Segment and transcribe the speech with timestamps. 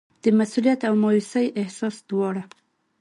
[0.23, 2.43] د مسوولیت او مایوسۍ احساس دواړه.